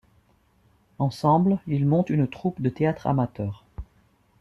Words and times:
Ensemble, 0.97 1.59
ils 1.67 1.85
montent 1.85 2.09
une 2.09 2.27
troupe 2.27 2.59
de 2.59 2.69
théâtre 2.69 3.05
amateur. 3.05 3.65